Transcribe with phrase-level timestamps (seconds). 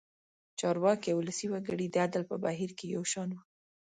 [0.59, 3.41] چارواکي او ولسي وګړي د عدل په بهیر کې یو شان وو.